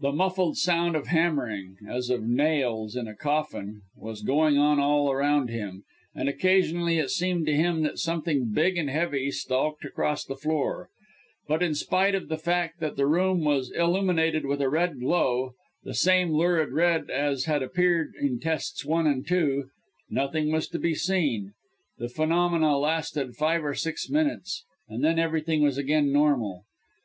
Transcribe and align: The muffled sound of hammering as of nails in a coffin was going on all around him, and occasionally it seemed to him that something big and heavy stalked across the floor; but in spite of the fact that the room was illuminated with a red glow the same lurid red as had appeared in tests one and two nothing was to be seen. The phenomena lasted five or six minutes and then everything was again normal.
The 0.00 0.12
muffled 0.12 0.56
sound 0.58 0.94
of 0.94 1.08
hammering 1.08 1.78
as 1.88 2.08
of 2.08 2.22
nails 2.22 2.94
in 2.94 3.08
a 3.08 3.16
coffin 3.16 3.82
was 3.96 4.22
going 4.22 4.56
on 4.56 4.78
all 4.78 5.10
around 5.10 5.50
him, 5.50 5.82
and 6.14 6.28
occasionally 6.28 6.98
it 6.98 7.10
seemed 7.10 7.46
to 7.46 7.52
him 7.56 7.82
that 7.82 7.98
something 7.98 8.52
big 8.52 8.78
and 8.78 8.88
heavy 8.88 9.32
stalked 9.32 9.84
across 9.84 10.24
the 10.24 10.36
floor; 10.36 10.88
but 11.48 11.64
in 11.64 11.74
spite 11.74 12.14
of 12.14 12.28
the 12.28 12.38
fact 12.38 12.78
that 12.78 12.94
the 12.94 13.08
room 13.08 13.42
was 13.42 13.72
illuminated 13.72 14.46
with 14.46 14.62
a 14.62 14.68
red 14.68 15.00
glow 15.00 15.54
the 15.82 15.94
same 15.94 16.30
lurid 16.30 16.70
red 16.72 17.10
as 17.10 17.46
had 17.46 17.60
appeared 17.60 18.12
in 18.20 18.38
tests 18.38 18.84
one 18.84 19.08
and 19.08 19.26
two 19.26 19.64
nothing 20.08 20.52
was 20.52 20.68
to 20.68 20.78
be 20.78 20.94
seen. 20.94 21.54
The 21.98 22.08
phenomena 22.08 22.78
lasted 22.78 23.34
five 23.34 23.64
or 23.64 23.74
six 23.74 24.08
minutes 24.08 24.62
and 24.88 25.02
then 25.02 25.18
everything 25.18 25.60
was 25.60 25.76
again 25.76 26.12
normal. 26.12 26.62